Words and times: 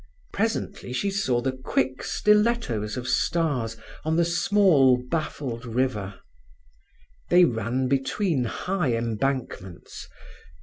Presently 0.33 0.93
she 0.93 1.11
saw 1.11 1.41
the 1.41 1.51
quick 1.51 2.01
stilettos 2.01 2.97
of 2.97 3.07
stars 3.07 3.77
on 4.03 4.15
the 4.15 4.25
small, 4.25 4.97
baffled 4.97 5.63
river; 5.63 6.15
they 7.29 7.45
ran 7.45 7.87
between 7.87 8.45
high 8.45 8.95
embankments. 8.95 10.07